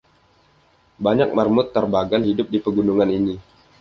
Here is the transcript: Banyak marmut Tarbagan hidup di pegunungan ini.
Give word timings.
Banyak 1.05 1.29
marmut 1.37 1.67
Tarbagan 1.77 2.23
hidup 2.29 2.47
di 2.53 2.57
pegunungan 2.65 3.09
ini. 3.17 3.35